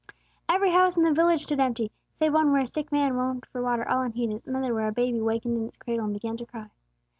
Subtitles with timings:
[0.49, 3.61] Every house in the village stood empty, save one where a sick man moaned for
[3.61, 6.45] water all unheeded, and another where a baby wakened in its cradle and began to
[6.47, 6.71] cry.